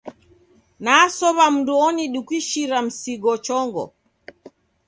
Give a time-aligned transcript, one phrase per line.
[0.83, 3.85] Nasow'a mndu onidukishira msigo chongo.